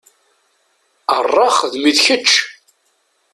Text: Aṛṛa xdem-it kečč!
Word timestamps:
Aṛṛa 1.15 1.47
xdem-it 1.57 1.99
kečč! 2.05 2.31